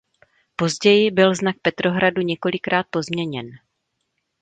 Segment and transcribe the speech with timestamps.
[0.55, 3.49] Později byl znak Petrohradu několikrát pozměněn.